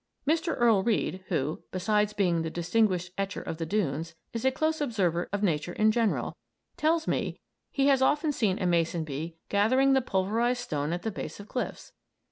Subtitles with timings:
[0.27, 0.55] Mr.
[0.57, 5.29] Earl Reed, who, beside being the distinguished etcher of "The Dunes," is a close observer
[5.31, 6.35] of nature in general,
[6.75, 7.39] tells me
[7.69, 11.47] he has often seen a mason bee gathering the pulverized stone at the base of
[11.47, 11.91] cliffs.